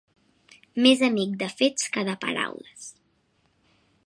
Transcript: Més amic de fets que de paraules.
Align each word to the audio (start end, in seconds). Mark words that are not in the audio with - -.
Més 0.85 1.03
amic 1.09 1.37
de 1.43 1.51
fets 1.59 1.93
que 1.97 2.07
de 2.09 2.17
paraules. 2.27 2.89